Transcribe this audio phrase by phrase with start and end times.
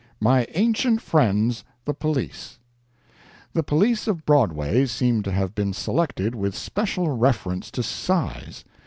[0.19, 2.57] MY ANCIENT FRIENDS, THE POLICE
[3.53, 8.65] THE police of Broadway seem to have been selected with special reference to size.